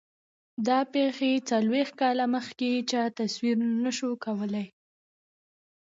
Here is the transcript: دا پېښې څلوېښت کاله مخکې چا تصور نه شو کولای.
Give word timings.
دا 0.67 0.79
پېښې 0.93 1.31
څلوېښت 1.49 1.93
کاله 2.01 2.25
مخکې 2.35 2.69
چا 2.91 3.03
تصور 3.17 3.57
نه 3.83 3.91
شو 3.97 4.11
کولای. 4.25 4.67